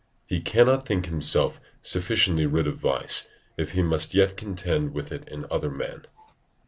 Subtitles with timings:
[0.25, 5.29] He cannot think himself sufficiently rid of vice, if he must yet contend with it
[5.29, 6.05] in other men.